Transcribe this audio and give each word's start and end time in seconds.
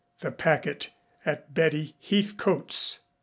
The 0.21 0.31
packet 0.31 0.89
at 1.27 1.53
Betty 1.53 1.95
Heathcote's! 2.01 3.01